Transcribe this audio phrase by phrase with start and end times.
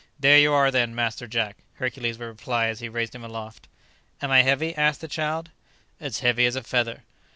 [0.19, 3.67] "There you are, then, Master Jack," Hercules would reply as he raised him aloft.
[4.19, 5.51] "Am I heavy?" asked the child,
[5.99, 7.03] "As heavy as a feather."